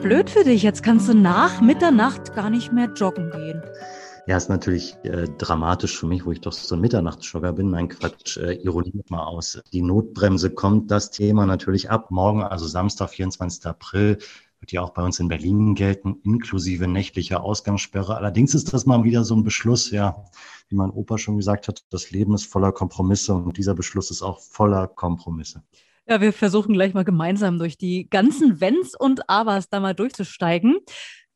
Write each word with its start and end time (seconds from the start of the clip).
blöd 0.00 0.30
für 0.30 0.44
dich. 0.44 0.62
Jetzt 0.62 0.82
kannst 0.82 1.08
du 1.08 1.14
nach 1.14 1.60
Mitternacht 1.60 2.34
gar 2.34 2.48
nicht 2.50 2.72
mehr 2.72 2.90
joggen 2.94 3.30
gehen. 3.30 3.62
Ja, 4.26 4.36
ist 4.36 4.48
natürlich 4.48 4.96
äh, 5.02 5.26
dramatisch 5.38 5.98
für 5.98 6.06
mich, 6.06 6.24
wo 6.24 6.32
ich 6.32 6.40
doch 6.40 6.52
so 6.52 6.74
ein 6.74 6.80
Mitternachtsjogger 6.80 7.52
bin. 7.52 7.70
Nein, 7.70 7.88
Quatsch, 7.88 8.36
äh, 8.36 8.54
Ironie 8.54 9.02
mal 9.08 9.24
aus. 9.24 9.60
Die 9.72 9.82
Notbremse 9.82 10.50
kommt, 10.50 10.90
das 10.90 11.10
Thema 11.10 11.46
natürlich 11.46 11.90
ab. 11.90 12.10
Morgen, 12.10 12.42
also 12.42 12.66
Samstag, 12.66 13.10
24. 13.10 13.66
April, 13.66 14.18
wird 14.60 14.72
ja 14.72 14.82
auch 14.82 14.90
bei 14.90 15.02
uns 15.02 15.18
in 15.20 15.28
Berlin 15.28 15.74
gelten, 15.74 16.20
inklusive 16.24 16.86
nächtlicher 16.86 17.42
Ausgangssperre. 17.42 18.16
Allerdings 18.16 18.54
ist 18.54 18.72
das 18.72 18.86
mal 18.86 19.04
wieder 19.04 19.24
so 19.24 19.34
ein 19.34 19.42
Beschluss, 19.42 19.90
ja, 19.90 20.24
wie 20.68 20.76
mein 20.76 20.90
Opa 20.90 21.18
schon 21.18 21.36
gesagt 21.36 21.68
hat, 21.68 21.84
das 21.90 22.10
Leben 22.10 22.34
ist 22.34 22.44
voller 22.44 22.72
Kompromisse 22.72 23.34
und 23.34 23.56
dieser 23.56 23.74
Beschluss 23.74 24.10
ist 24.10 24.22
auch 24.22 24.38
voller 24.38 24.86
Kompromisse. 24.86 25.62
Ja, 26.10 26.20
wir 26.20 26.32
versuchen 26.32 26.72
gleich 26.72 26.92
mal 26.92 27.04
gemeinsam 27.04 27.58
durch 27.60 27.78
die 27.78 28.10
ganzen 28.10 28.60
Wenns 28.60 28.96
und 28.98 29.30
Abers 29.30 29.68
da 29.68 29.78
mal 29.78 29.94
durchzusteigen. 29.94 30.78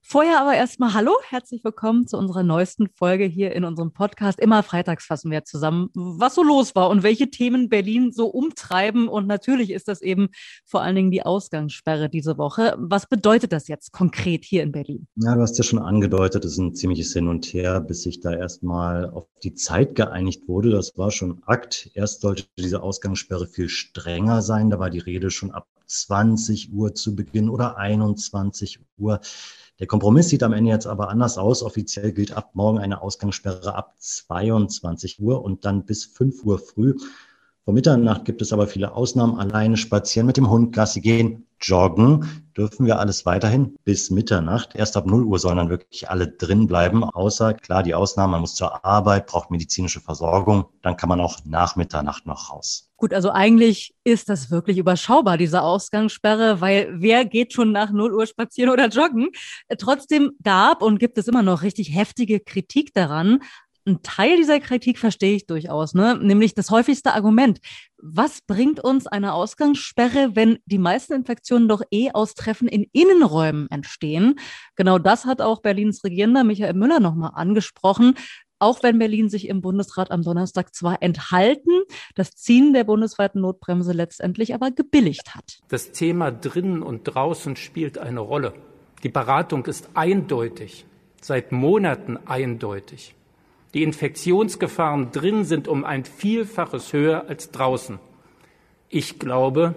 Vorher 0.07 0.39
aber 0.39 0.55
erstmal 0.55 0.93
Hallo, 0.93 1.13
herzlich 1.31 1.65
willkommen 1.65 2.07
zu 2.07 2.19
unserer 2.19 2.43
neuesten 2.43 2.91
Folge 2.91 3.25
hier 3.25 3.53
in 3.53 3.65
unserem 3.65 3.95
Podcast. 3.95 4.39
Immer 4.39 4.63
freitags 4.63 5.07
fassen 5.07 5.31
wir 5.31 5.45
zusammen, 5.45 5.89
was 5.95 6.35
so 6.35 6.43
los 6.43 6.75
war 6.75 6.91
und 6.91 7.03
welche 7.03 7.31
Themen 7.31 7.71
Berlin 7.71 8.13
so 8.13 8.27
umtreiben. 8.27 9.09
Und 9.09 9.27
natürlich 9.27 9.71
ist 9.71 9.89
das 9.89 10.03
eben 10.03 10.29
vor 10.67 10.83
allen 10.83 10.95
Dingen 10.95 11.11
die 11.11 11.23
Ausgangssperre 11.23 12.11
diese 12.11 12.37
Woche. 12.37 12.77
Was 12.79 13.09
bedeutet 13.09 13.53
das 13.53 13.67
jetzt 13.67 13.93
konkret 13.93 14.45
hier 14.45 14.63
in 14.63 14.73
Berlin? 14.73 15.09
Ja, 15.17 15.35
du 15.35 15.41
hast 15.41 15.57
ja 15.57 15.65
schon 15.65 15.79
angedeutet, 15.79 16.45
es 16.45 16.53
ist 16.53 16.59
ein 16.59 16.75
ziemliches 16.75 17.15
Hin 17.15 17.27
und 17.27 17.47
Her, 17.47 17.81
bis 17.81 18.03
sich 18.03 18.21
da 18.21 18.35
erstmal 18.35 19.09
auf 19.09 19.27
die 19.43 19.55
Zeit 19.55 19.95
geeinigt 19.95 20.47
wurde. 20.47 20.71
Das 20.71 20.99
war 20.99 21.13
schon 21.13 21.43
Akt. 21.47 21.91
Erst 21.95 22.21
sollte 22.21 22.45
diese 22.59 22.83
Ausgangssperre 22.83 23.47
viel 23.47 23.71
strenger 23.71 24.43
sein. 24.43 24.69
Da 24.69 24.79
war 24.79 24.91
die 24.91 24.99
Rede 24.99 25.31
schon 25.31 25.51
ab 25.51 25.67
20 25.87 26.73
Uhr 26.73 26.95
zu 26.95 27.17
Beginn 27.17 27.49
oder 27.49 27.79
21 27.79 28.81
Uhr. 28.99 29.21
Der 29.81 29.89
Kompromiss 29.89 30.29
sieht 30.29 30.45
am 30.45 30.53
Ende 30.53 30.71
jetzt 30.71 30.87
aber 30.87 31.09
anders 31.09 31.37
aus. 31.37 31.63
Offiziell 31.63 32.13
gilt 32.13 32.33
ab 32.33 32.51
morgen 32.55 32.79
eine 32.79 33.03
Ausgangssperre 33.03 33.75
ab 33.75 33.95
22 33.99 35.21
Uhr 35.21 35.43
und 35.43 35.65
dann 35.65 35.85
bis 35.85 36.05
5 36.05 36.45
Uhr 36.45 36.59
früh. 36.61 36.95
Vor 37.65 37.73
Mitternacht 37.73 38.27
gibt 38.27 38.43
es 38.43 38.53
aber 38.53 38.67
viele 38.67 38.93
Ausnahmen. 38.93 39.39
Alleine 39.39 39.79
spazieren 39.79 40.27
mit 40.27 40.37
dem 40.37 40.51
Hund, 40.51 40.75
Gassi 40.75 41.01
gehen, 41.01 41.47
joggen 41.63 42.45
dürfen 42.57 42.87
wir 42.87 42.99
alles 42.99 43.27
weiterhin 43.27 43.75
bis 43.85 44.11
Mitternacht. 44.11 44.75
Erst 44.75 44.97
ab 44.97 45.07
0 45.07 45.25
Uhr 45.25 45.39
sollen 45.39 45.57
dann 45.57 45.71
wirklich 45.71 46.09
alle 46.09 46.29
drin 46.29 46.67
bleiben, 46.67 47.03
außer 47.05 47.55
klar 47.55 47.83
die 47.83 47.95
Ausnahme, 47.95 48.33
man 48.33 48.43
muss 48.43 48.55
zur 48.55 48.85
Arbeit, 48.85 49.27
braucht 49.27 49.51
medizinische 49.51 50.01
Versorgung, 50.01 50.67
dann 50.83 50.97
kann 50.97 51.09
man 51.09 51.21
auch 51.21 51.39
nach 51.45 51.75
Mitternacht 51.77 52.27
noch 52.27 52.51
raus. 52.51 52.91
Gut, 52.97 53.13
also 53.13 53.31
eigentlich 53.31 53.95
ist 54.05 54.29
das 54.29 54.51
wirklich 54.51 54.79
überschaubar, 54.79 55.37
diese 55.37 55.63
Ausgangssperre, 55.63 56.61
weil 56.61 56.89
wer 56.93 57.25
geht 57.25 57.53
schon 57.53 57.73
nach 57.73 57.91
0 57.91 58.15
Uhr 58.15 58.27
spazieren 58.27 58.71
oder 58.71 58.89
joggen? 58.89 59.31
Trotzdem 59.79 60.33
gab 60.43 60.81
und 60.81 60.99
gibt 60.99 61.19
es 61.19 61.27
immer 61.27 61.43
noch 61.43 61.63
richtig 61.63 61.95
heftige 61.95 62.41
Kritik 62.41 62.95
daran. 62.95 63.41
Ein 63.87 64.03
Teil 64.03 64.39
dieser 64.39 64.61
Kritik 64.61 64.99
verstehe 64.99 65.37
ich 65.37 65.47
durchaus, 65.47 65.93
ne? 65.93 66.19
nämlich 66.19 66.55
das 66.55 66.71
häufigste 66.71 67.13
Argument. 67.13 67.61
Was 67.99 68.41
bringt 68.41 68.81
uns 68.81 69.07
eine 69.07 69.35
Ausgangssperre, 69.35 70.35
wenn 70.35 70.59
die 70.65 70.79
meisten 70.79 71.13
Infektionen 71.13 71.69
doch 71.69 71.83
eh 71.91 72.11
aus 72.11 72.35
Treffen 72.35 72.67
in 72.67 72.87
Innenräumen 72.93 73.71
entstehen? 73.71 74.37
Genau 74.75 74.99
das 74.99 75.27
hat 75.27 75.43
auch 75.43 75.61
Berlins 75.61 76.03
Regierender 76.03 76.45
Michael 76.45 76.73
Müller 76.73 76.99
nochmal 76.99 77.33
angesprochen. 77.35 78.15
Auch 78.59 78.83
wenn 78.83 78.99
Berlin 78.99 79.29
sich 79.29 79.49
im 79.49 79.61
Bundesrat 79.61 80.11
am 80.11 80.23
Donnerstag 80.23 80.75
zwar 80.75 81.03
enthalten, 81.03 81.83
das 82.15 82.31
Ziehen 82.31 82.73
der 82.73 82.85
bundesweiten 82.85 83.43
Notbremse 83.43 83.93
letztendlich 83.93 84.55
aber 84.55 84.71
gebilligt 84.71 85.35
hat. 85.35 85.59
Das 85.69 85.93
Thema 85.93 86.31
drinnen 86.31 86.83
und 86.83 87.03
draußen 87.03 87.57
spielt 87.57 87.99
eine 87.99 88.21
Rolle. 88.21 88.55
Die 89.03 89.11
Beratung 89.11 89.67
ist 89.67 89.91
eindeutig, 89.93 90.87
seit 91.21 91.53
Monaten 91.53 92.17
eindeutig. 92.25 93.15
Die 93.75 93.83
Infektionsgefahren 93.83 95.11
drin 95.11 95.45
sind 95.45 95.69
um 95.69 95.85
ein 95.85 96.05
Vielfaches 96.05 96.93
höher 96.93 97.29
als 97.29 97.51
draußen. 97.51 97.99
Ich 98.89 99.19
glaube, 99.19 99.75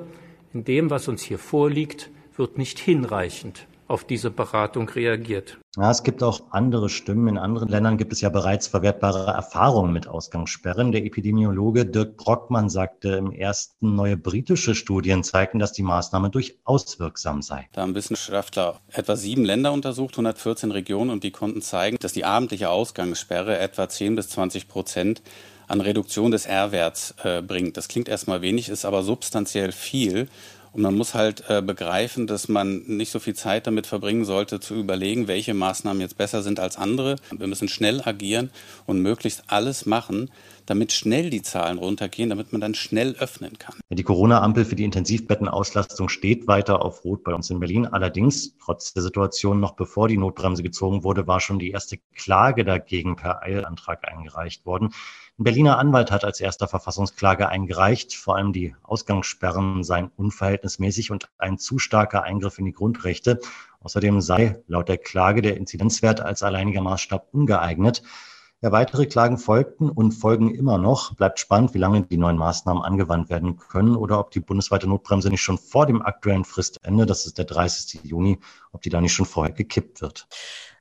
in 0.54 0.64
dem, 0.64 0.90
was 0.90 1.08
uns 1.08 1.24
hier 1.24 1.40
vorliegt, 1.40 2.10
wird 2.36 2.58
nicht 2.58 2.80
hinreichend 2.80 3.68
auf 3.88 4.04
diese 4.04 4.32
Beratung 4.32 4.90
reagiert. 4.90 5.58
Ja, 5.76 5.92
es 5.92 6.04
gibt 6.04 6.24
auch 6.24 6.42
andere 6.52 6.90
Stimmen. 6.90 7.28
In 7.28 7.38
anderen 7.38 7.70
Ländern 7.70 7.98
gibt 7.98 8.12
es 8.12 8.22
ja 8.22 8.30
bereits 8.30 8.68
verwertbare 8.68 9.32
Erfahrungen 9.32 9.94
mit 9.94 10.08
Ausgangssperren. 10.08 10.92
Der 10.92 11.06
Epidemiologe 11.06 11.86
Dirk 11.86 12.18
Brockmann 12.18 12.70
sagte 12.70 13.10
im 13.10 13.32
ersten, 13.32 13.96
neue 13.96 14.18
britische 14.18 14.76
Studien 14.76 15.24
zeigten, 15.24 15.60
dass 15.60 15.74
die 15.74 15.84
Maßnahme 15.84 16.30
durchaus 16.30 17.00
wirksam 17.00 17.42
sei. 17.42 17.68
Da 17.74 17.82
haben 17.82 17.96
Wissenschaftler 17.96 18.80
etwa 18.92 19.16
sieben 19.16 19.46
Länder 19.46 19.72
untersucht, 19.72 20.16
114 20.16 20.72
Regionen, 20.72 21.12
und 21.12 21.24
die 21.24 21.32
konnten 21.32 21.62
zeigen, 21.62 21.98
dass 22.00 22.14
die 22.14 22.26
abendliche 22.26 22.70
Ausgangssperre 22.70 23.58
etwa 23.58 23.88
10 23.88 24.16
bis 24.16 24.30
20 24.30 24.68
Prozent 24.68 25.22
an 25.68 25.82
Reduktion 25.82 26.32
des 26.32 26.46
R-Werts 26.46 27.16
äh, 27.24 27.42
bringt. 27.42 27.78
Das 27.78 27.88
klingt 27.88 28.08
erstmal 28.08 28.42
wenig, 28.42 28.70
ist 28.70 28.86
aber 28.86 29.04
substanziell 29.04 29.72
viel. 29.72 30.28
Und 30.72 30.82
man 30.82 30.96
muss 30.96 31.14
halt 31.14 31.44
äh, 31.50 31.62
begreifen, 31.62 32.28
dass 32.28 32.48
man 32.48 32.84
nicht 32.88 33.12
so 33.12 33.20
viel 33.20 33.36
Zeit 33.36 33.68
damit 33.68 33.88
verbringen 33.88 34.26
sollte, 34.26 34.60
zu 34.60 34.76
überlegen, 34.76 35.28
welche 35.28 35.54
Maßnahmen 35.54 36.02
jetzt 36.02 36.18
besser 36.18 36.44
sind 36.44 36.60
als 36.60 36.78
andere. 36.78 37.16
Wir 37.32 37.48
müssen 37.48 37.68
schnell 37.68 38.02
agieren 38.04 38.52
und 38.86 39.02
möglichst 39.02 39.44
alles 39.48 39.86
machen, 39.86 40.30
damit 40.66 40.92
schnell 40.92 41.30
die 41.30 41.42
Zahlen 41.42 41.78
runtergehen, 41.78 42.30
damit 42.30 42.52
man 42.52 42.62
dann 42.62 42.76
schnell 42.76 43.16
öffnen 43.20 43.58
kann. 43.58 43.76
Die 43.90 44.04
Corona-Ampel 44.04 44.66
für 44.66 44.76
die 44.76 44.84
Intensivbettenauslastung 44.84 46.10
steht 46.10 46.48
weiter 46.48 46.84
auf 46.84 47.04
Rot 47.04 47.24
bei 47.24 47.34
uns 47.34 47.50
in 47.50 47.60
Berlin. 47.60 47.88
Allerdings, 47.88 48.56
trotz 48.64 48.94
der 48.94 49.04
Situation 49.04 49.60
noch 49.60 49.76
bevor 49.76 50.08
die 50.08 50.18
Notbremse 50.18 50.64
gezogen 50.64 51.04
wurde, 51.04 51.26
war 51.26 51.40
schon 51.40 51.60
die 51.60 51.72
erste 51.72 51.98
Klage 52.16 52.66
dagegen 52.66 53.16
per 53.16 53.42
Eilantrag 53.42 54.08
eingereicht 54.08 54.66
worden. 54.66 54.94
Ein 55.40 55.44
Berliner 55.44 55.78
Anwalt 55.78 56.10
hat 56.10 56.26
als 56.26 56.42
erster 56.42 56.68
Verfassungsklage 56.68 57.48
eingereicht. 57.48 58.16
Vor 58.16 58.38
allem 58.38 58.54
die 58.54 58.76
Ausgangssperren 58.82 59.84
seien 59.84 60.10
unverhältnismäßig 60.16 61.12
und 61.12 61.30
ein 61.38 61.60
zu 61.60 61.78
starker 61.78 62.24
Eingriff 62.24 62.58
in 62.58 62.66
die 62.66 62.72
Grundrechte. 62.72 63.40
Außerdem 63.82 64.20
sei 64.20 64.64
laut 64.66 64.90
der 64.90 64.98
Klage 64.98 65.44
der 65.44 65.56
Inzidenzwert 65.56 66.22
als 66.22 66.42
alleiniger 66.42 66.82
Maßstab 66.82 67.28
ungeeignet. 67.34 68.02
Ja, 68.62 68.72
weitere 68.72 69.06
Klagen 69.06 69.38
folgten 69.38 69.92
und 69.92 70.14
folgen 70.14 70.56
immer 70.56 70.80
noch. 70.80 71.14
Bleibt 71.14 71.38
spannend, 71.38 71.76
wie 71.76 71.78
lange 71.78 72.02
die 72.02 72.18
neuen 72.18 72.38
Maßnahmen 72.38 72.82
angewandt 72.82 73.30
werden 73.30 73.58
können 73.58 73.96
oder 73.96 74.20
ob 74.20 74.32
die 74.32 74.40
bundesweite 74.40 74.88
Notbremse 74.88 75.30
nicht 75.30 75.44
schon 75.44 75.60
vor 75.60 75.86
dem 75.86 76.02
aktuellen 76.02 76.46
Fristende, 76.46 77.06
das 77.06 77.28
ist 77.28 77.38
der 77.38 77.46
30. 77.46 78.00
Juni, 78.04 78.40
ob 78.72 78.82
die 78.82 78.90
da 78.90 79.02
nicht 79.02 79.14
schon 79.14 79.28
vorher 79.28 79.54
gekippt 79.54 80.02
wird. 80.02 80.28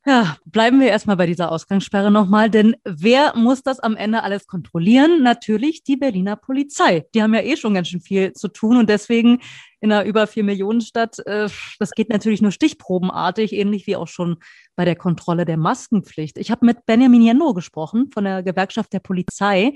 Ja, 0.09 0.37
bleiben 0.44 0.78
wir 0.78 0.87
erstmal 0.87 1.17
bei 1.17 1.27
dieser 1.27 1.50
Ausgangssperre 1.50 2.12
nochmal, 2.12 2.49
denn 2.49 2.77
wer 2.84 3.34
muss 3.34 3.65
das 3.65 3.81
am 3.81 3.97
Ende 3.97 4.22
alles 4.22 4.47
kontrollieren? 4.47 5.25
Natürlich 5.25 5.83
die 5.83 5.97
Berliner 5.97 6.37
Polizei. 6.37 7.06
Die 7.12 7.25
haben 7.25 7.34
ja 7.34 7.41
eh 7.41 7.56
schon 7.56 7.75
ganz 7.75 7.89
schön 7.89 8.00
viel 8.00 8.33
zu 8.33 8.47
tun 8.47 8.77
und 8.77 8.89
deswegen 8.89 9.41
in 9.81 9.91
einer 9.91 10.05
über 10.05 10.28
vier 10.28 10.44
Millionen 10.44 10.81
Stadt, 10.81 11.19
äh, 11.27 11.49
das 11.81 11.91
geht 11.91 12.09
natürlich 12.09 12.41
nur 12.41 12.53
stichprobenartig, 12.53 13.53
ähnlich 13.53 13.89
wie 13.89 13.97
auch 13.97 14.06
schon 14.06 14.37
bei 14.77 14.84
der 14.84 14.94
Kontrolle 14.94 15.44
der 15.44 15.56
Maskenpflicht. 15.56 16.38
Ich 16.38 16.53
habe 16.53 16.65
mit 16.65 16.87
Benjamin 16.87 17.23
Jendo 17.23 17.52
gesprochen 17.52 18.09
von 18.14 18.23
der 18.23 18.44
Gewerkschaft 18.44 18.93
der 18.93 19.00
Polizei. 19.00 19.75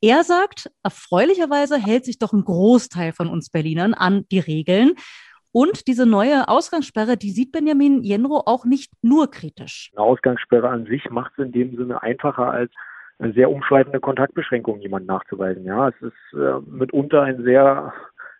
Er 0.00 0.22
sagt, 0.22 0.70
erfreulicherweise 0.84 1.78
hält 1.78 2.04
sich 2.04 2.20
doch 2.20 2.32
ein 2.32 2.44
Großteil 2.44 3.12
von 3.12 3.28
uns 3.28 3.50
Berlinern 3.50 3.92
an 3.92 4.24
die 4.30 4.38
Regeln. 4.38 4.92
Und 5.56 5.86
diese 5.86 6.04
neue 6.04 6.48
Ausgangssperre, 6.48 7.16
die 7.16 7.30
sieht 7.30 7.52
Benjamin 7.52 8.02
Jenro 8.02 8.42
auch 8.44 8.64
nicht 8.64 8.92
nur 9.02 9.30
kritisch. 9.30 9.92
Eine 9.94 10.04
Ausgangssperre 10.04 10.68
an 10.68 10.84
sich 10.84 11.08
macht 11.10 11.30
es 11.36 11.44
in 11.44 11.52
dem 11.52 11.76
Sinne 11.76 12.02
einfacher 12.02 12.50
als 12.50 12.72
eine 13.20 13.32
sehr 13.34 13.48
umschreibende 13.48 14.00
Kontaktbeschränkung 14.00 14.80
jemanden 14.80 15.06
nachzuweisen. 15.06 15.64
Ja, 15.64 15.90
es 15.90 15.94
ist 16.02 16.36
äh, 16.36 16.58
mitunter 16.66 17.22
ein 17.22 17.44
sehr 17.44 17.92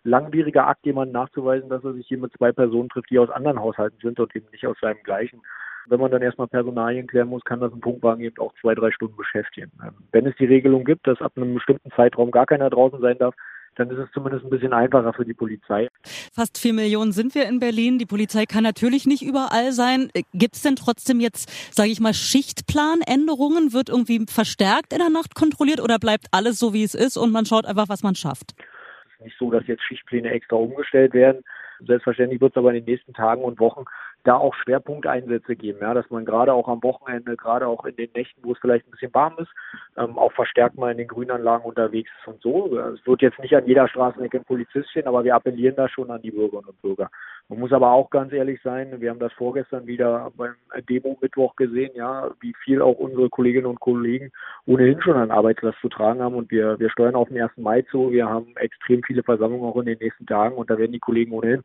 langwieriger 0.03 0.67
Akt, 0.67 0.85
jemanden 0.85 1.13
nachzuweisen, 1.13 1.69
dass 1.69 1.85
er 1.85 1.93
sich 1.93 2.05
hier 2.05 2.17
mit 2.17 2.33
zwei 2.33 2.51
Personen 2.51 2.89
trifft, 2.89 3.09
die 3.09 3.19
aus 3.19 3.29
anderen 3.29 3.61
Haushalten 3.61 3.97
sind 4.01 4.19
und 4.19 4.35
eben 4.35 4.47
nicht 4.51 4.67
aus 4.67 4.75
seinem 4.81 5.01
gleichen. 5.03 5.41
Wenn 5.87 6.01
man 6.01 6.11
dann 6.11 6.21
erstmal 6.21 6.49
Personalien 6.49 7.07
klären 7.07 7.29
muss, 7.29 7.45
kann 7.45 7.61
das 7.61 7.71
ein 7.71 7.79
Punktwagen 7.79 8.25
eben 8.25 8.39
auch 8.39 8.53
zwei, 8.59 8.75
drei 8.75 8.91
Stunden 8.91 9.15
beschäftigen. 9.15 9.71
Ähm, 9.81 9.93
wenn 10.11 10.25
es 10.25 10.35
die 10.35 10.47
Regelung 10.47 10.83
gibt, 10.83 11.07
dass 11.07 11.21
ab 11.21 11.31
einem 11.37 11.53
bestimmten 11.53 11.91
Zeitraum 11.91 12.31
gar 12.31 12.45
keiner 12.45 12.69
draußen 12.69 12.99
sein 12.99 13.17
darf, 13.17 13.35
dann 13.75 13.89
ist 13.89 13.97
es 13.97 14.11
zumindest 14.13 14.45
ein 14.45 14.49
bisschen 14.49 14.73
einfacher 14.73 15.13
für 15.13 15.25
die 15.25 15.33
Polizei. 15.33 15.89
Fast 16.33 16.57
vier 16.57 16.73
Millionen 16.73 17.11
sind 17.11 17.35
wir 17.35 17.47
in 17.47 17.59
Berlin. 17.59 17.99
Die 17.99 18.05
Polizei 18.05 18.45
kann 18.45 18.63
natürlich 18.63 19.05
nicht 19.05 19.21
überall 19.21 19.71
sein. 19.71 20.09
Gibt 20.33 20.55
es 20.55 20.61
denn 20.61 20.75
trotzdem 20.75 21.19
jetzt, 21.19 21.73
sage 21.73 21.89
ich 21.89 21.99
mal, 21.99 22.13
Schichtplanänderungen? 22.13 23.73
Wird 23.73 23.89
irgendwie 23.89 24.25
verstärkt 24.27 24.93
in 24.93 24.99
der 24.99 25.09
Nacht 25.09 25.35
kontrolliert 25.35 25.81
oder 25.81 25.99
bleibt 25.99 26.27
alles 26.31 26.57
so, 26.57 26.73
wie 26.73 26.83
es 26.83 26.95
ist 26.95 27.17
und 27.17 27.31
man 27.31 27.45
schaut 27.45 27.65
einfach, 27.65 27.89
was 27.89 28.03
man 28.03 28.15
schafft? 28.15 28.55
Es 28.57 29.13
ist 29.19 29.25
nicht 29.25 29.37
so, 29.37 29.51
dass 29.51 29.67
jetzt 29.67 29.83
Schichtpläne 29.83 30.29
extra 30.29 30.55
umgestellt 30.55 31.13
werden. 31.13 31.43
Selbstverständlich 31.85 32.39
wird 32.39 32.53
es 32.53 32.57
aber 32.57 32.69
in 32.73 32.85
den 32.85 32.85
nächsten 32.85 33.13
Tagen 33.13 33.43
und 33.43 33.59
Wochen 33.59 33.83
da 34.25 34.35
auch 34.35 34.53
Schwerpunkteinsätze 34.55 35.55
geben, 35.55 35.79
ja, 35.81 35.93
dass 35.93 36.09
man 36.09 36.25
gerade 36.25 36.53
auch 36.53 36.67
am 36.67 36.81
Wochenende, 36.83 37.37
gerade 37.37 37.67
auch 37.67 37.85
in 37.85 37.95
den 37.95 38.09
Nächten, 38.15 38.41
wo 38.43 38.53
es 38.53 38.59
vielleicht 38.59 38.87
ein 38.87 38.91
bisschen 38.91 39.13
warm 39.13 39.35
ist, 39.37 39.51
ähm, 39.97 40.17
auch 40.17 40.31
verstärkt 40.33 40.77
mal 40.77 40.91
in 40.91 40.97
den 40.97 41.07
Grünanlagen 41.07 41.65
unterwegs 41.65 42.09
ist 42.19 42.27
und 42.27 42.41
so. 42.41 42.77
Es 42.77 43.05
wird 43.05 43.21
jetzt 43.21 43.39
nicht 43.39 43.55
an 43.55 43.67
jeder 43.67 43.87
Straßenecke 43.87 44.37
ein 44.37 44.45
Polizist 44.45 44.89
stehen, 44.89 45.07
aber 45.07 45.23
wir 45.23 45.35
appellieren 45.35 45.75
da 45.75 45.87
schon 45.87 46.09
an 46.09 46.21
die 46.21 46.31
Bürgerinnen 46.31 46.69
und 46.69 46.81
Bürger. 46.81 47.09
Man 47.47 47.59
muss 47.59 47.71
aber 47.71 47.91
auch 47.91 48.09
ganz 48.09 48.33
ehrlich 48.33 48.59
sein, 48.63 48.99
wir 48.99 49.11
haben 49.11 49.19
das 49.19 49.33
vorgestern 49.33 49.85
wieder 49.85 50.31
beim 50.35 50.55
Demo-Mittwoch 50.89 51.55
gesehen, 51.55 51.91
ja, 51.93 52.31
wie 52.41 52.55
viel 52.63 52.81
auch 52.81 52.97
unsere 52.97 53.29
Kolleginnen 53.29 53.67
und 53.67 53.79
Kollegen 53.79 54.31
ohnehin 54.65 54.99
schon 55.01 55.15
an 55.15 55.29
Arbeitslast 55.29 55.77
zu 55.79 55.89
tragen 55.89 56.21
haben 56.21 56.35
und 56.35 56.49
wir, 56.49 56.79
wir 56.79 56.89
steuern 56.89 57.15
auf 57.15 57.29
den 57.29 57.39
1. 57.39 57.51
Mai 57.57 57.83
zu. 57.83 58.11
Wir 58.11 58.27
haben 58.27 58.55
extrem 58.55 59.03
viele 59.03 59.21
Versammlungen 59.21 59.69
auch 59.69 59.77
in 59.77 59.85
den 59.85 59.99
nächsten 59.99 60.25
Tagen 60.25 60.55
und 60.55 60.71
da 60.71 60.79
werden 60.79 60.93
die 60.93 60.99
Kollegen 60.99 61.33
ohnehin 61.33 61.63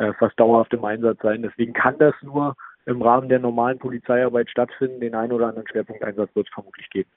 äh, 0.00 0.14
fast 0.14 0.38
dauerhaft 0.40 0.72
im 0.72 0.84
Einsatz 0.84 1.18
sein. 1.22 1.42
Deswegen 1.42 1.74
kann 1.74 1.98
das 1.98 2.14
nur 2.22 2.56
im 2.86 3.02
Rahmen 3.02 3.28
der 3.28 3.38
normalen 3.38 3.78
Polizeiarbeit 3.78 4.48
stattfinden. 4.48 5.00
Den 5.00 5.14
einen 5.14 5.32
oder 5.32 5.48
anderen 5.48 5.68
Schwerpunkteinsatz 5.68 6.34
wird 6.34 6.48
es 6.48 6.54
vermutlich 6.54 6.88
geben. 6.88 7.10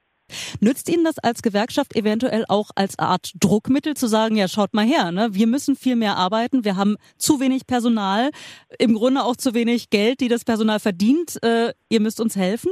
Nützt 0.59 0.89
Ihnen 0.89 1.05
das 1.05 1.17
als 1.19 1.41
Gewerkschaft 1.41 1.95
eventuell 1.95 2.43
auch 2.49 2.71
als 2.75 2.99
Art 2.99 3.31
Druckmittel 3.39 3.93
zu 3.93 4.07
sagen, 4.07 4.35
ja, 4.35 4.47
schaut 4.47 4.73
mal 4.73 4.85
her, 4.85 5.11
ne? 5.11 5.29
wir 5.31 5.47
müssen 5.47 5.75
viel 5.75 5.95
mehr 5.95 6.17
arbeiten, 6.17 6.65
wir 6.65 6.75
haben 6.75 6.95
zu 7.17 7.39
wenig 7.39 7.67
Personal, 7.67 8.31
im 8.79 8.95
Grunde 8.95 9.21
auch 9.21 9.35
zu 9.35 9.53
wenig 9.53 9.89
Geld, 9.89 10.21
die 10.21 10.29
das 10.29 10.43
Personal 10.43 10.79
verdient, 10.79 11.37
äh, 11.43 11.73
ihr 11.89 12.01
müsst 12.01 12.19
uns 12.21 12.35
helfen? 12.35 12.71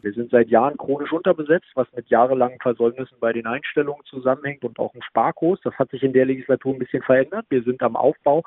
Wir 0.00 0.12
sind 0.12 0.30
seit 0.30 0.48
Jahren 0.48 0.76
chronisch 0.76 1.12
unterbesetzt, 1.12 1.68
was 1.74 1.86
mit 1.94 2.08
jahrelangen 2.08 2.58
Versäumnissen 2.60 3.18
bei 3.20 3.32
den 3.32 3.46
Einstellungen 3.46 4.04
zusammenhängt 4.04 4.64
und 4.64 4.78
auch 4.78 4.94
im 4.94 5.02
Sparkurs. 5.02 5.60
Das 5.64 5.74
hat 5.74 5.90
sich 5.90 6.02
in 6.02 6.12
der 6.12 6.26
Legislatur 6.26 6.74
ein 6.74 6.78
bisschen 6.78 7.02
verändert. 7.02 7.46
Wir 7.48 7.62
sind 7.62 7.82
am 7.82 7.96
Aufbau 7.96 8.42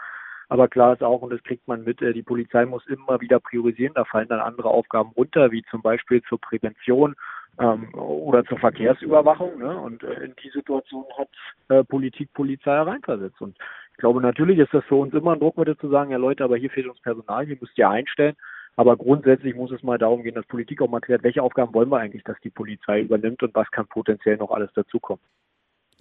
aber 0.50 0.68
klar 0.68 0.94
ist 0.94 1.04
auch, 1.04 1.22
und 1.22 1.32
das 1.32 1.44
kriegt 1.44 1.68
man 1.68 1.84
mit, 1.84 2.02
äh, 2.02 2.12
die 2.12 2.24
Polizei 2.24 2.66
muss 2.66 2.86
immer 2.88 3.22
wieder 3.22 3.40
priorisieren. 3.40 3.94
Da 3.94 4.04
fallen 4.04 4.28
dann 4.28 4.40
andere 4.40 4.70
Aufgaben 4.70 5.12
runter, 5.16 5.52
wie 5.52 5.64
zum 5.70 5.84
Beispiel 5.84 6.24
zur 6.24 6.42
Prävention 6.42 7.16
ähm, 7.60 7.94
oder 7.94 8.44
zur 8.46 8.58
Verkehrsüberwachung. 8.58 9.60
Ne? 9.60 9.78
Und 9.78 10.04
äh, 10.04 10.26
in 10.26 10.36
die 10.44 10.50
Situation 10.50 11.06
hat 11.18 11.30
äh, 11.70 11.84
Politik 11.84 12.34
Polizei 12.34 12.82
reinversetzt. 12.82 13.40
Und 13.42 13.58
ich 13.92 13.98
glaube, 13.98 14.22
natürlich 14.22 14.58
ist 14.58 14.74
das 14.74 14.84
für 14.86 14.96
uns 14.96 15.14
immer 15.14 15.34
ein 15.34 15.40
Druckmittel 15.40 15.78
zu 15.78 15.88
sagen, 15.88 16.10
ja 16.10 16.18
Leute, 16.18 16.44
aber 16.44 16.58
hier 16.58 16.72
fehlt 16.72 16.88
uns 16.88 17.00
Personal, 17.02 17.46
hier 17.46 17.58
müsst 17.62 17.78
ihr 17.78 17.90
einstellen. 17.90 18.36
Aber 18.76 18.98
grundsätzlich 18.98 19.56
muss 19.56 19.72
es 19.72 19.84
mal 19.84 19.98
darum 20.00 20.24
gehen, 20.24 20.36
dass 20.36 20.46
Politik 20.48 20.82
auch 20.82 20.90
mal 20.90 21.02
klärt, 21.02 21.22
welche 21.22 21.44
Aufgaben 21.44 21.74
wollen 21.76 21.90
wir 21.90 22.00
eigentlich, 22.00 22.24
dass 22.24 22.40
die 22.40 22.50
Polizei 22.50 23.02
übernimmt 23.02 23.44
und 23.44 23.54
was 23.54 23.70
kann 23.70 23.86
potenziell 23.88 24.38
noch 24.38 24.52
alles 24.52 24.72
dazukommen. 24.74 25.22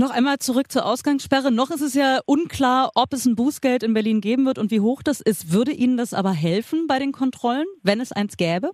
Noch 0.01 0.13
einmal 0.13 0.39
zurück 0.39 0.71
zur 0.71 0.87
Ausgangssperre. 0.87 1.51
Noch 1.51 1.71
ist 1.71 1.81
es 1.81 1.95
ja 1.95 2.21
unklar, 2.25 2.93
ob 2.95 3.13
es 3.13 3.27
ein 3.27 3.35
Bußgeld 3.35 3.83
in 3.83 3.95
Berlin 3.95 4.21
geben 4.21 4.47
wird 4.47 4.57
und 4.57 4.71
wie 4.71 4.79
hoch 4.79 5.03
das 5.03 5.21
ist. 5.21 5.53
Würde 5.53 5.73
Ihnen 5.73 5.97
das 5.97 6.15
aber 6.15 6.31
helfen 6.31 6.87
bei 6.87 7.01
den 7.01 7.11
Kontrollen, 7.11 7.67
wenn 7.83 8.01
es 8.01 8.13
eins 8.13 8.37
gäbe? 8.37 8.71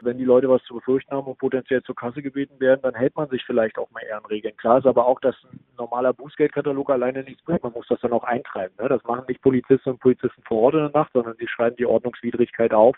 Wenn 0.00 0.16
die 0.16 0.24
Leute 0.24 0.48
was 0.48 0.62
zu 0.62 0.72
befürchten 0.72 1.14
haben 1.14 1.26
und 1.26 1.36
potenziell 1.36 1.82
zur 1.82 1.94
Kasse 1.94 2.22
gebeten 2.22 2.58
werden, 2.58 2.80
dann 2.82 2.94
hält 2.94 3.14
man 3.16 3.28
sich 3.28 3.44
vielleicht 3.44 3.76
auch 3.76 3.90
mal 3.90 4.02
Ehrenregeln. 4.08 4.56
Klar 4.56 4.78
ist 4.78 4.86
aber 4.86 5.06
auch, 5.06 5.20
dass 5.20 5.34
ein 5.52 5.60
normaler 5.76 6.14
Bußgeldkatalog 6.14 6.88
alleine 6.88 7.22
nichts 7.22 7.42
bringt. 7.42 7.62
Man 7.62 7.74
muss 7.74 7.88
das 7.90 8.00
dann 8.00 8.14
auch 8.14 8.24
eintreiben. 8.24 8.74
Ne? 8.80 8.88
Das 8.88 9.04
machen 9.04 9.26
nicht 9.28 9.42
Polizisten 9.42 9.90
und 9.90 10.00
Polizisten 10.00 10.42
vor 10.48 10.62
Ort 10.62 10.74
in 10.74 10.80
der 10.80 10.90
Nacht, 10.90 11.12
sondern 11.12 11.36
sie 11.38 11.48
schreiben 11.48 11.76
die 11.76 11.84
Ordnungswidrigkeit 11.84 12.72
auf 12.72 12.96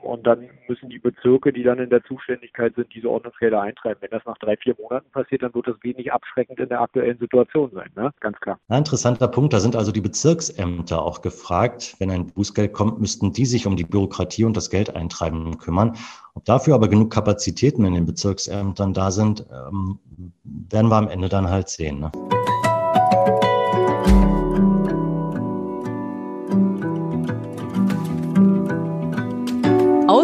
und 0.00 0.26
dann 0.26 0.48
müssen 0.68 0.88
die 0.90 0.98
Bezirke, 0.98 1.52
die 1.52 1.62
dann 1.62 1.78
in 1.78 1.90
der 1.90 2.04
Zuständigkeit 2.04 2.74
sind, 2.74 2.92
diese 2.94 3.08
Ordnungsgelder 3.08 3.60
eintreiben. 3.60 4.00
Wenn 4.00 4.10
das 4.10 4.24
nach 4.24 4.38
drei, 4.38 4.56
vier 4.56 4.76
Monaten 4.78 5.10
passiert, 5.10 5.42
dann 5.42 5.54
wird 5.54 5.66
das 5.66 5.76
wenig 5.82 6.12
abschreckend 6.12 6.60
in 6.60 6.68
der 6.68 6.80
aktuellen 6.80 7.18
Situation 7.18 7.70
sein, 7.72 7.90
ne? 7.96 8.12
ganz 8.20 8.38
klar. 8.40 8.58
Ein 8.68 8.78
interessanter 8.78 9.28
Punkt, 9.28 9.52
da 9.52 9.60
sind 9.60 9.76
also 9.76 9.92
die 9.92 10.00
Bezirksämter 10.00 11.02
auch 11.02 11.22
gefragt. 11.22 11.96
Wenn 11.98 12.10
ein 12.10 12.26
Bußgeld 12.26 12.72
kommt, 12.72 13.00
müssten 13.00 13.32
die 13.32 13.46
sich 13.46 13.66
um 13.66 13.76
die 13.76 13.84
Bürokratie 13.84 14.44
und 14.44 14.56
das 14.56 14.70
Geld 14.70 14.94
eintreiben 14.94 15.58
kümmern. 15.58 15.96
Ob 16.34 16.44
dafür 16.44 16.74
aber 16.74 16.88
genug 16.88 17.12
Kapazitäten 17.12 17.84
in 17.84 17.94
den 17.94 18.06
Bezirksämtern 18.06 18.94
da 18.94 19.10
sind, 19.10 19.44
ähm, 19.50 19.98
werden 20.44 20.90
wir 20.90 20.96
am 20.96 21.08
Ende 21.08 21.28
dann 21.28 21.50
halt 21.50 21.68
sehen. 21.68 22.00
Ne? 22.00 22.12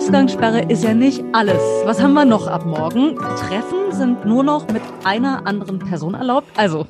Ausgangssperre 0.05 0.71
ist 0.71 0.85
ja 0.85 0.93
nicht 0.93 1.25
alles. 1.33 1.63
Was 1.85 2.03
haben 2.03 2.13
wir 2.13 2.27
noch 2.27 2.47
ab 2.47 2.67
morgen? 2.67 3.17
Treffen 3.17 3.91
sind 3.91 4.27
nur 4.27 4.45
noch 4.45 4.69
mit 4.69 4.83
einer 5.03 5.47
anderen 5.47 5.79
Person 5.79 6.13
erlaubt. 6.13 6.47
Also, 6.59 6.87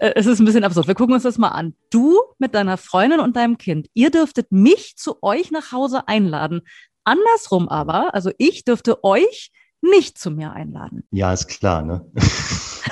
äh, 0.00 0.12
es 0.16 0.26
ist 0.26 0.38
ein 0.38 0.44
bisschen 0.44 0.64
absurd. 0.64 0.86
Wir 0.86 0.94
gucken 0.94 1.14
uns 1.14 1.22
das 1.22 1.38
mal 1.38 1.48
an. 1.48 1.74
Du 1.88 2.18
mit 2.38 2.54
deiner 2.54 2.76
Freundin 2.76 3.20
und 3.20 3.36
deinem 3.36 3.56
Kind, 3.56 3.88
ihr 3.94 4.10
dürftet 4.10 4.52
mich 4.52 4.98
zu 4.98 5.22
euch 5.22 5.50
nach 5.50 5.72
Hause 5.72 6.08
einladen. 6.08 6.60
Andersrum 7.04 7.70
aber, 7.70 8.14
also 8.14 8.32
ich 8.36 8.64
dürfte 8.64 9.02
euch 9.02 9.50
nicht 9.80 10.18
zu 10.18 10.30
mir 10.30 10.52
einladen. 10.52 11.04
Ja, 11.10 11.32
ist 11.32 11.48
klar, 11.48 11.80
ne? 11.80 12.04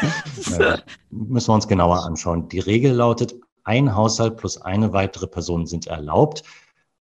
ja, 0.59 0.79
müssen 1.11 1.49
wir 1.51 1.55
uns 1.55 1.69
genauer 1.69 2.03
anschauen. 2.03 2.49
Die 2.49 2.61
Regel 2.61 2.93
lautet, 2.93 3.35
ein 3.65 3.95
Haushalt 3.95 4.39
plus 4.39 4.57
eine 4.57 4.95
weitere 4.95 5.27
Person 5.27 5.67
sind 5.67 5.87
erlaubt. 5.87 6.45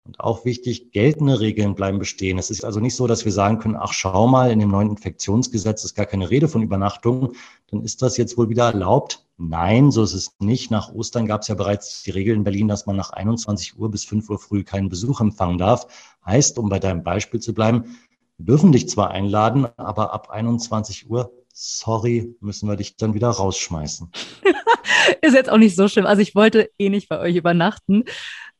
Und 0.05 0.19
auch 0.19 0.43
wichtig, 0.43 0.91
geltende 0.91 1.39
Regeln 1.39 1.75
bleiben 1.75 1.97
bestehen. 1.97 2.37
Es 2.37 2.49
ist 2.49 2.65
also 2.65 2.81
nicht 2.81 2.95
so, 2.95 3.07
dass 3.07 3.23
wir 3.23 3.31
sagen 3.31 3.59
können, 3.59 3.77
ach 3.77 3.93
schau 3.93 4.27
mal, 4.27 4.51
in 4.51 4.59
dem 4.59 4.69
neuen 4.69 4.89
Infektionsgesetz 4.89 5.85
ist 5.85 5.95
gar 5.95 6.05
keine 6.05 6.29
Rede 6.29 6.49
von 6.49 6.61
Übernachtung, 6.61 7.33
dann 7.71 7.81
ist 7.83 8.01
das 8.01 8.17
jetzt 8.17 8.37
wohl 8.37 8.49
wieder 8.49 8.65
erlaubt. 8.65 9.25
Nein, 9.37 9.91
so 9.91 10.03
ist 10.03 10.13
es 10.13 10.35
nicht. 10.39 10.71
Nach 10.71 10.93
Ostern 10.93 11.25
gab 11.25 11.41
es 11.41 11.47
ja 11.47 11.55
bereits 11.55 12.03
die 12.03 12.11
Regel 12.11 12.35
in 12.35 12.43
Berlin, 12.43 12.67
dass 12.67 12.85
man 12.85 12.97
nach 12.97 13.11
21 13.11 13.79
Uhr 13.79 13.89
bis 13.89 14.03
5 14.03 14.29
Uhr 14.29 14.39
früh 14.39 14.65
keinen 14.65 14.89
Besuch 14.89 15.21
empfangen 15.21 15.57
darf. 15.57 15.87
Heißt, 16.25 16.59
um 16.59 16.67
bei 16.67 16.79
deinem 16.79 17.03
Beispiel 17.03 17.39
zu 17.39 17.53
bleiben, 17.53 17.97
wir 18.37 18.45
dürfen 18.45 18.73
dich 18.73 18.89
zwar 18.89 19.11
einladen, 19.11 19.67
aber 19.77 20.13
ab 20.13 20.29
21 20.29 21.09
Uhr, 21.09 21.31
sorry, 21.53 22.35
müssen 22.41 22.67
wir 22.67 22.75
dich 22.75 22.97
dann 22.97 23.13
wieder 23.13 23.29
rausschmeißen. 23.29 24.11
ist 25.21 25.33
jetzt 25.33 25.49
auch 25.49 25.57
nicht 25.57 25.75
so 25.75 25.87
schlimm. 25.87 26.05
Also 26.05 26.21
ich 26.21 26.35
wollte 26.35 26.69
eh 26.77 26.89
nicht 26.89 27.09
bei 27.09 27.19
euch 27.19 27.35
übernachten. 27.35 28.03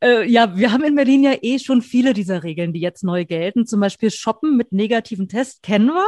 Äh, 0.03 0.29
ja, 0.29 0.55
wir 0.57 0.71
haben 0.71 0.83
in 0.83 0.95
Berlin 0.95 1.23
ja 1.23 1.33
eh 1.41 1.59
schon 1.59 1.81
viele 1.81 2.13
dieser 2.13 2.43
Regeln, 2.43 2.73
die 2.73 2.81
jetzt 2.81 3.03
neu 3.03 3.25
gelten. 3.25 3.65
Zum 3.65 3.79
Beispiel 3.79 4.11
Shoppen 4.11 4.57
mit 4.57 4.71
negativen 4.71 5.27
Test 5.29 5.63
kennen 5.63 5.87
wir. 5.87 6.07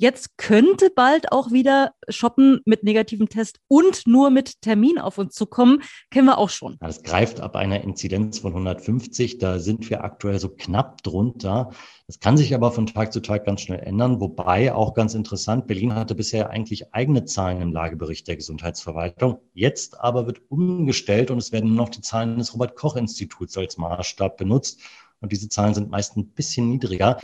Jetzt 0.00 0.38
könnte 0.38 0.92
bald 0.94 1.32
auch 1.32 1.50
wieder 1.50 1.90
Shoppen 2.08 2.60
mit 2.64 2.84
negativem 2.84 3.28
Test 3.28 3.58
und 3.66 4.06
nur 4.06 4.30
mit 4.30 4.62
Termin 4.62 4.96
auf 5.00 5.18
uns 5.18 5.34
zukommen. 5.34 5.82
Kennen 6.12 6.26
wir 6.28 6.38
auch 6.38 6.50
schon. 6.50 6.76
Das 6.78 7.02
greift 7.02 7.40
ab 7.40 7.56
einer 7.56 7.80
Inzidenz 7.80 8.38
von 8.38 8.52
150. 8.52 9.38
Da 9.38 9.58
sind 9.58 9.90
wir 9.90 10.04
aktuell 10.04 10.38
so 10.38 10.50
knapp 10.50 11.02
drunter. 11.02 11.70
Das 12.06 12.20
kann 12.20 12.36
sich 12.36 12.54
aber 12.54 12.70
von 12.70 12.86
Tag 12.86 13.12
zu 13.12 13.18
Tag 13.18 13.44
ganz 13.44 13.62
schnell 13.62 13.80
ändern. 13.80 14.20
Wobei 14.20 14.72
auch 14.72 14.94
ganz 14.94 15.14
interessant, 15.14 15.66
Berlin 15.66 15.96
hatte 15.96 16.14
bisher 16.14 16.50
eigentlich 16.50 16.94
eigene 16.94 17.24
Zahlen 17.24 17.60
im 17.60 17.72
Lagebericht 17.72 18.28
der 18.28 18.36
Gesundheitsverwaltung. 18.36 19.40
Jetzt 19.52 19.98
aber 19.98 20.26
wird 20.26 20.42
umgestellt 20.48 21.32
und 21.32 21.38
es 21.38 21.50
werden 21.50 21.70
nur 21.70 21.86
noch 21.86 21.88
die 21.88 22.02
Zahlen 22.02 22.38
des 22.38 22.54
Robert-Koch-Instituts 22.54 23.58
als 23.58 23.78
Maßstab 23.78 24.36
benutzt. 24.36 24.78
Und 25.20 25.32
diese 25.32 25.48
Zahlen 25.48 25.74
sind 25.74 25.90
meist 25.90 26.16
ein 26.16 26.28
bisschen 26.28 26.68
niedriger 26.70 27.18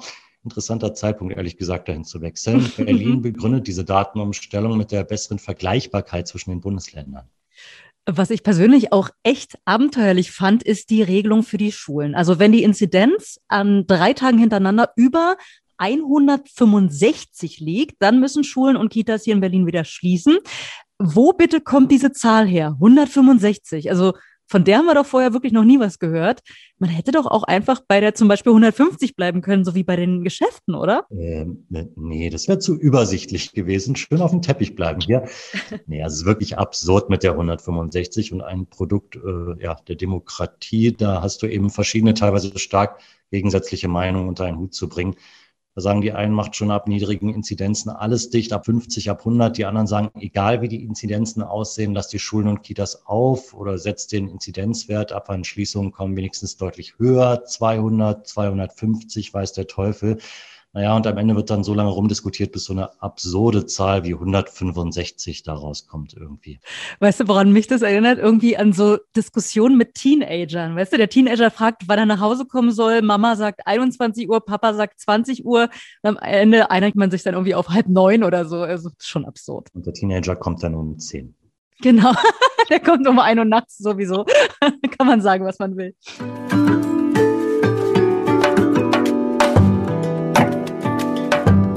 interessanter 0.45 0.95
Zeitpunkt, 0.95 1.37
ehrlich 1.37 1.57
gesagt, 1.57 1.89
dahin 1.89 2.05
zu 2.05 2.21
wechseln. 2.21 2.71
Berlin 2.77 3.23
begründet 3.23 3.67
diese 3.67 3.85
Datenumstellung 3.85 4.77
mit 4.77 4.93
der 4.93 5.05
besseren 5.05 5.39
Vergleichbarkeit 5.39 6.29
zwischen 6.29 6.51
den 6.51 6.61
Bundesländern. 6.61 7.29
Was 8.07 8.29
ich 8.29 8.43
persönlich 8.43 8.93
auch 8.93 9.09
echt 9.23 9.59
abenteuerlich 9.65 10.31
fand, 10.31 10.63
ist 10.63 10.91
die 10.91 11.03
Regelung 11.03 11.43
für 11.43 11.57
die 11.57 11.73
Schulen. 11.73 12.15
Also 12.15 12.39
wenn 12.39 12.53
die 12.53 12.63
Inzidenz 12.63 13.41
an 13.49 13.87
drei 13.87 14.13
Tagen 14.13 14.39
hintereinander 14.39 14.93
über 14.97 15.37
165 15.79 17.61
liegt, 17.61 17.97
dann 18.01 18.21
müssen 18.21 18.45
Schulen 18.45 18.77
und 18.77 18.91
Kitas 18.91 19.25
hier 19.25 19.35
in 19.35 19.41
Berlin 19.41 19.67
wieder 19.67 19.85
schließen. 19.85 20.39
Wo 20.99 21.33
bitte 21.33 21.61
kommt 21.61 21.91
diese 21.91 22.13
Zahl 22.13 22.47
her? 22.47 22.77
165. 22.79 23.91
Also 23.91 24.13
von 24.47 24.65
der 24.65 24.79
haben 24.79 24.87
wir 24.87 24.95
doch 24.95 25.07
vorher 25.07 25.33
wirklich 25.33 25.53
noch 25.53 25.65
nie 25.65 25.81
was 25.81 25.99
gehört. 25.99 26.41
Man 26.79 26.91
hätte 26.91 27.13
doch 27.13 27.27
auch 27.27 27.45
einfach 27.45 27.81
bei 27.87 28.01
der 28.01 28.15
zum 28.15 28.29
Beispiel 28.29 28.51
150 28.51 29.17
bleiben 29.17 29.41
können, 29.41 29.65
so 29.65 29.75
wie 29.75 29.85
bei 29.85 29.97
den 29.97 30.23
Geschäften, 30.23 30.75
oder? 30.75 31.07
Ähm, 31.11 31.67
ne, 31.71 31.89
nee, 31.97 32.31
das 32.31 32.49
wäre 32.49 32.59
zu 32.59 32.77
übersichtlich 32.77 33.53
gewesen. 33.53 33.97
Schön 33.97 34.21
auf 34.21 34.33
dem 34.33 34.43
Teppich 34.43 34.75
bleiben 34.75 35.01
hier. 35.01 35.27
nee, 35.87 36.03
also 36.03 36.15
es 36.15 36.21
ist 36.21 36.27
wirklich 36.27 36.59
absurd 36.59 37.11
mit 37.11 37.23
der 37.23 37.33
165 37.33 38.33
und 38.33 38.43
ein 38.43 38.67
Produkt 38.67 39.17
äh, 39.17 39.63
ja, 39.63 39.77
der 39.89 39.97
Demokratie. 39.97 40.93
Da 40.93 41.23
hast 41.23 41.43
du 41.43 41.47
eben 41.47 41.71
verschiedene, 41.71 42.15
teilweise 42.15 42.57
stark 42.59 43.01
gegensätzliche 43.31 43.89
Meinungen 43.89 44.29
unter 44.29 44.45
einen 44.45 44.59
Hut 44.59 44.75
zu 44.75 44.89
bringen. 44.89 45.17
Da 45.77 45.81
sagen 45.81 46.03
die 46.03 46.13
einen, 46.13 46.33
macht 46.33 46.55
schon 46.55 46.71
ab 46.71 46.87
niedrigen 46.87 47.35
Inzidenzen 47.35 47.91
alles 47.91 48.31
dicht, 48.31 48.53
ab 48.53 48.65
50, 48.65 49.11
ab 49.11 49.19
100. 49.21 49.59
Die 49.59 49.65
anderen 49.65 49.89
sagen, 49.89 50.11
egal 50.21 50.63
wie 50.63 50.69
die 50.69 50.85
Inzidenzen 50.85 51.43
aussehen, 51.43 51.95
lasst 51.95 52.13
die 52.13 52.21
Schulen 52.21 52.47
und 52.47 52.63
Kitas 52.63 53.07
auf 53.07 53.55
oder 53.55 53.77
setzt 53.77 54.13
den 54.13 54.29
Inzidenzwert 54.29 55.11
ab, 55.11 55.31
an 55.31 55.43
Schließungen 55.43 55.91
kommen 55.91 56.17
wenigstens 56.17 56.57
deutlich 56.57 56.97
höher, 56.99 57.45
200, 57.45 58.25
250, 58.25 59.35
weiß 59.35 59.53
der 59.53 59.67
Teufel. 59.67 60.19
Naja, 60.75 60.97
und 60.97 61.07
am 61.07 61.17
Ende 61.19 61.37
wird 61.37 61.51
dann 61.51 61.63
so 61.63 61.73
lange 61.73 61.91
rumdiskutiert, 61.91 62.51
bis 62.51 62.65
so 62.65 62.73
eine 62.73 63.01
absurde 63.01 63.65
Zahl 63.65 64.03
wie 64.03 64.15
165 64.15 65.45
da 65.45 65.55
rauskommt 65.55 66.15
irgendwie. 66.15 66.59
Weißt 66.99 67.21
du, 67.21 67.29
woran 67.29 67.53
mich 67.53 67.69
das 67.69 67.83
erinnert? 67.83 68.19
Irgendwie 68.19 68.57
an 68.57 68.73
so 68.73 68.99
Diskussionen 69.15 69.77
mit 69.77 69.95
Teenagern. 69.95 70.75
Weißt 70.75 70.93
du, 70.93 70.97
der 70.97 71.09
Teenager 71.09 71.53
fragt, 71.53 71.85
wann 71.87 72.01
er 72.01 72.07
nach 72.07 72.19
Hause 72.19 72.45
kommen 72.47 72.73
soll. 72.73 73.03
Mama 73.03 73.37
sagt 73.37 73.65
21 73.69 74.29
Uhr, 74.29 74.45
Papa 74.45 74.75
sagt 74.75 74.99
20 75.01 75.45
Uhr. 75.45 75.69
Und 76.03 76.09
am 76.09 76.17
Ende 76.17 76.73
einigt 76.73 76.97
man 76.97 77.09
sich 77.09 77.23
dann 77.23 77.35
irgendwie 77.35 77.55
auf 77.55 77.69
halb 77.69 77.87
neun 77.87 78.25
oder 78.25 78.45
so. 78.45 78.57
Also 78.57 78.91
schon 79.01 79.25
absurd. 79.25 79.69
Und 79.75 79.87
der 79.87 79.93
Teenager 79.93 80.35
kommt 80.35 80.65
dann 80.65 80.75
um 80.75 80.99
zehn. 80.99 81.37
Genau. 81.83 82.13
der 82.69 82.81
kommt 82.81 83.07
um 83.07 83.21
ein 83.21 83.39
Uhr 83.39 83.45
nachts 83.45 83.79
sowieso. 83.79 84.25
Kann 84.99 85.07
man 85.07 85.21
sagen, 85.21 85.45
was 85.45 85.61
man 85.61 85.77
will. 85.77 85.95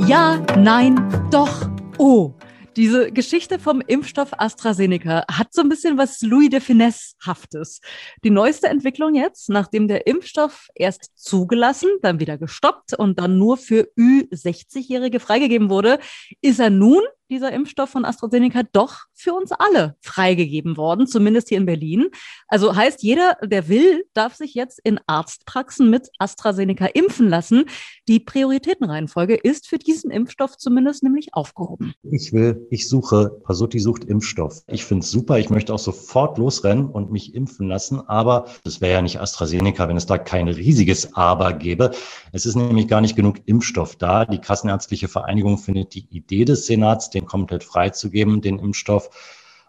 Ja, 0.07 0.41
nein, 0.57 0.95
doch, 1.31 1.69
oh. 1.97 2.33
Diese 2.77 3.11
Geschichte 3.11 3.59
vom 3.59 3.81
Impfstoff 3.81 4.29
AstraZeneca 4.37 5.25
hat 5.29 5.51
so 5.51 5.61
ein 5.61 5.67
bisschen 5.67 5.97
was 5.97 6.21
Louis 6.21 6.49
de 6.49 6.61
Finesse-haftes. 6.61 7.81
Die 8.23 8.29
neueste 8.29 8.67
Entwicklung 8.67 9.15
jetzt, 9.15 9.49
nachdem 9.49 9.89
der 9.89 10.07
Impfstoff 10.07 10.69
erst 10.75 11.11
zugelassen, 11.15 11.89
dann 12.03 12.21
wieder 12.21 12.37
gestoppt 12.37 12.93
und 12.93 13.19
dann 13.19 13.37
nur 13.37 13.57
für 13.57 13.89
Ü60-Jährige 13.97 15.19
freigegeben 15.19 15.69
wurde, 15.69 15.99
ist 16.39 16.61
er 16.61 16.69
nun 16.69 17.01
dieser 17.29 17.51
Impfstoff 17.51 17.89
von 17.89 18.05
AstraZeneca 18.05 18.63
doch 18.72 19.05
für 19.13 19.34
uns 19.34 19.51
alle 19.51 19.96
freigegeben 20.01 20.77
worden, 20.77 21.07
zumindest 21.07 21.50
hier 21.50 21.57
in 21.57 21.65
Berlin. 21.65 22.07
Also 22.48 22.75
heißt, 22.75 23.03
jeder, 23.03 23.38
der 23.43 23.67
will, 23.67 24.05
darf 24.13 24.36
sich 24.36 24.53
jetzt 24.53 24.79
in 24.84 25.00
Arztpraxen 25.07 25.89
mit 25.89 26.10
AstraZeneca 26.19 26.86
impfen 26.86 27.29
lassen. 27.29 27.65
Die 28.07 28.19
Prioritätenreihenfolge 28.19 29.36
ist 29.36 29.67
für 29.67 29.77
diesen 29.77 30.12
Impfstoff 30.12 30.57
zumindest 30.57 31.03
nämlich 31.03 31.34
aufgehoben. 31.34 31.93
Ich 32.03 32.34
will, 32.34 32.65
ich 32.69 32.88
suche, 32.88 33.39
Pasuti 33.43 33.79
sucht 33.79 34.05
Impfstoff. 34.05 34.63
Ich 34.67 34.86
finde 34.86 35.03
es 35.03 35.12
super. 35.12 35.39
Ich 35.39 35.50
möchte 35.50 35.74
auch 35.74 35.79
sofort 35.79 36.38
losrennen 36.38 36.88
und 36.88 37.12
mich 37.12 37.36
impfen 37.36 37.67
lassen. 37.67 38.01
Aber 38.07 38.46
das 38.63 38.81
wäre 38.81 38.93
ja 38.93 39.01
nicht 39.01 39.19
AstraZeneca, 39.19 39.88
wenn 39.88 39.98
es 39.98 40.05
da 40.05 40.17
kein 40.17 40.48
riesiges 40.48 41.13
Aber 41.13 41.53
gäbe. 41.53 41.91
Es 42.31 42.46
ist 42.46 42.55
nämlich 42.55 42.88
gar 42.88 43.01
nicht 43.01 43.15
genug 43.15 43.38
Impfstoff 43.46 43.96
da. 43.96 44.25
Die 44.25 44.39
Kassenärztliche 44.39 45.07
Vereinigung 45.07 45.57
findet 45.57 45.93
die 45.93 46.07
Idee 46.10 46.46
des 46.46 46.65
Senats, 46.65 47.10
den 47.17 47.25
komplett 47.25 47.63
freizugeben, 47.63 48.41
den 48.41 48.59
Impfstoff, 48.59 49.09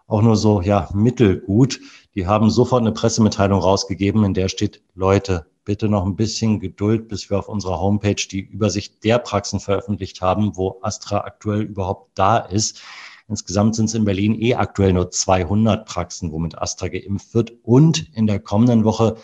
auch 0.07 0.21
nur 0.21 0.35
so, 0.35 0.61
ja, 0.61 0.89
mittelgut. 0.93 1.79
Die 2.15 2.25
haben 2.25 2.49
sofort 2.49 2.81
eine 2.81 2.91
Pressemitteilung 2.91 3.59
rausgegeben, 3.59 4.23
in 4.23 4.33
der 4.33 4.49
steht, 4.49 4.81
Leute, 4.95 5.45
bitte 5.65 5.87
noch 5.87 6.05
ein 6.05 6.15
bisschen 6.15 6.59
Geduld, 6.59 7.07
bis 7.07 7.29
wir 7.29 7.37
auf 7.37 7.47
unserer 7.47 7.79
Homepage 7.79 8.15
die 8.15 8.39
Übersicht 8.39 9.03
der 9.03 9.19
Praxen 9.19 9.59
veröffentlicht 9.59 10.21
haben, 10.21 10.57
wo 10.57 10.79
Astra 10.81 11.19
aktuell 11.19 11.61
überhaupt 11.61 12.11
da 12.15 12.37
ist. 12.37 12.81
Insgesamt 13.27 13.75
sind 13.75 13.85
es 13.85 13.93
in 13.93 14.05
Berlin 14.05 14.33
eh 14.41 14.55
aktuell 14.55 14.93
nur 14.93 15.11
200 15.11 15.87
Praxen, 15.87 16.31
womit 16.31 16.57
Astra 16.57 16.87
geimpft 16.87 17.35
wird. 17.35 17.53
Und 17.61 18.11
in 18.15 18.25
der 18.25 18.39
kommenden 18.39 18.83
Woche 18.83 19.17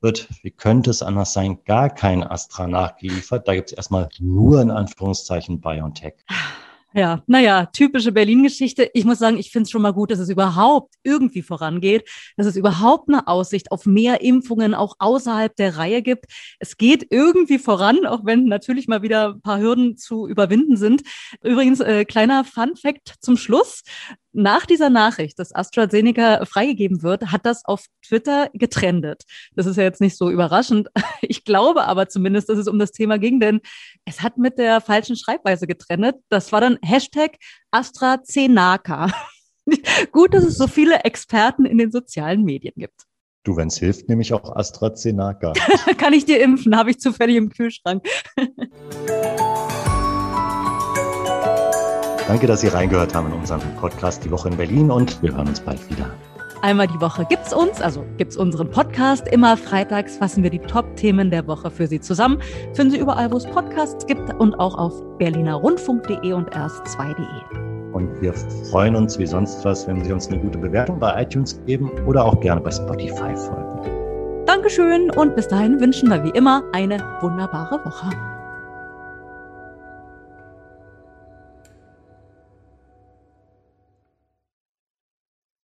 wird, 0.00 0.28
wie 0.42 0.50
könnte 0.50 0.90
es 0.90 1.02
anders 1.02 1.32
sein, 1.32 1.62
gar 1.64 1.88
kein 1.88 2.24
Astra 2.24 2.66
nachgeliefert. 2.66 3.46
Da 3.46 3.54
gibt 3.54 3.70
es 3.70 3.76
erstmal 3.76 4.08
nur 4.18 4.60
in 4.60 4.72
Anführungszeichen 4.72 5.60
BioNTech. 5.60 6.14
Ja, 6.94 7.22
naja, 7.26 7.66
typische 7.66 8.12
Berlin-Geschichte. 8.12 8.90
Ich 8.92 9.04
muss 9.06 9.18
sagen, 9.18 9.38
ich 9.38 9.50
finde 9.50 9.64
es 9.64 9.70
schon 9.70 9.80
mal 9.80 9.92
gut, 9.92 10.10
dass 10.10 10.18
es 10.18 10.28
überhaupt 10.28 10.94
irgendwie 11.02 11.40
vorangeht, 11.40 12.06
dass 12.36 12.46
es 12.46 12.56
überhaupt 12.56 13.08
eine 13.08 13.26
Aussicht 13.28 13.72
auf 13.72 13.86
mehr 13.86 14.20
Impfungen 14.20 14.74
auch 14.74 14.96
außerhalb 14.98 15.56
der 15.56 15.78
Reihe 15.78 16.02
gibt. 16.02 16.26
Es 16.58 16.76
geht 16.76 17.06
irgendwie 17.10 17.58
voran, 17.58 18.04
auch 18.04 18.26
wenn 18.26 18.44
natürlich 18.44 18.88
mal 18.88 19.00
wieder 19.00 19.30
ein 19.30 19.40
paar 19.40 19.58
Hürden 19.58 19.96
zu 19.96 20.26
überwinden 20.28 20.76
sind. 20.76 21.02
Übrigens, 21.42 21.80
äh, 21.80 22.04
kleiner 22.04 22.44
Fun-Fact 22.44 23.14
zum 23.20 23.38
Schluss 23.38 23.82
nach 24.32 24.66
dieser 24.66 24.90
Nachricht, 24.90 25.38
dass 25.38 25.54
AstraZeneca 25.54 26.44
freigegeben 26.44 27.02
wird, 27.02 27.32
hat 27.32 27.44
das 27.44 27.64
auf 27.64 27.84
Twitter 28.06 28.50
getrendet. 28.54 29.24
Das 29.54 29.66
ist 29.66 29.76
ja 29.76 29.82
jetzt 29.82 30.00
nicht 30.00 30.16
so 30.16 30.30
überraschend. 30.30 30.88
Ich 31.24 31.44
glaube 31.44 31.84
aber 31.84 32.08
zumindest, 32.08 32.48
dass 32.48 32.58
es 32.58 32.66
um 32.66 32.80
das 32.80 32.90
Thema 32.90 33.16
ging, 33.16 33.38
denn 33.38 33.60
es 34.04 34.22
hat 34.22 34.38
mit 34.38 34.58
der 34.58 34.80
falschen 34.80 35.14
Schreibweise 35.14 35.68
getrennt. 35.68 36.16
Das 36.30 36.50
war 36.50 36.60
dann 36.60 36.78
Hashtag 36.82 37.36
AstraZeneca. 37.70 39.06
Gut, 40.12 40.34
dass 40.34 40.44
es 40.44 40.56
so 40.56 40.66
viele 40.66 41.04
Experten 41.04 41.64
in 41.64 41.78
den 41.78 41.92
sozialen 41.92 42.42
Medien 42.42 42.74
gibt. 42.76 43.04
Du, 43.44 43.56
wenn 43.56 43.68
es 43.68 43.78
hilft, 43.78 44.08
nehme 44.08 44.22
ich 44.22 44.32
auch 44.32 44.54
AstraZeneca. 44.54 45.52
Kann 45.98 46.12
ich 46.12 46.24
dir 46.24 46.40
impfen, 46.40 46.76
habe 46.76 46.90
ich 46.90 46.98
zufällig 46.98 47.36
im 47.36 47.50
Kühlschrank. 47.50 48.04
Danke, 52.32 52.46
dass 52.46 52.62
Sie 52.62 52.68
reingehört 52.68 53.14
haben 53.14 53.26
in 53.26 53.34
unseren 53.34 53.60
Podcast 53.78 54.24
Die 54.24 54.30
Woche 54.30 54.48
in 54.48 54.56
Berlin 54.56 54.90
und 54.90 55.22
wir 55.22 55.36
hören 55.36 55.48
uns 55.48 55.60
bald 55.60 55.78
wieder. 55.90 56.06
Einmal 56.62 56.86
die 56.86 56.98
Woche 56.98 57.26
gibt's 57.28 57.52
uns, 57.52 57.82
also 57.82 58.06
gibt's 58.16 58.38
unseren 58.38 58.70
Podcast. 58.70 59.28
Immer 59.28 59.54
freitags 59.58 60.16
fassen 60.16 60.42
wir 60.42 60.48
die 60.48 60.58
Top-Themen 60.60 61.30
der 61.30 61.46
Woche 61.46 61.70
für 61.70 61.86
Sie 61.86 62.00
zusammen. 62.00 62.38
Finden 62.72 62.92
Sie 62.92 62.98
überall, 63.00 63.30
wo 63.30 63.36
es 63.36 63.44
Podcasts 63.44 64.06
gibt 64.06 64.32
und 64.40 64.54
auch 64.54 64.78
auf 64.78 64.94
berlinerrundfunk.de 65.18 66.32
und 66.32 66.48
erst2.de. 66.48 67.92
Und 67.92 68.22
wir 68.22 68.32
freuen 68.70 68.96
uns 68.96 69.18
wie 69.18 69.26
sonst 69.26 69.62
was, 69.66 69.86
wenn 69.86 70.02
Sie 70.02 70.10
uns 70.10 70.28
eine 70.28 70.38
gute 70.38 70.56
Bewertung 70.56 70.98
bei 70.98 71.20
iTunes 71.20 71.60
geben 71.66 71.90
oder 72.06 72.24
auch 72.24 72.40
gerne 72.40 72.62
bei 72.62 72.70
Spotify 72.70 73.36
folgen. 73.36 74.46
Dankeschön 74.46 75.10
und 75.10 75.36
bis 75.36 75.48
dahin 75.48 75.78
wünschen 75.78 76.08
wir 76.08 76.24
wie 76.24 76.30
immer 76.30 76.64
eine 76.72 76.96
wunderbare 77.20 77.84
Woche. 77.84 78.08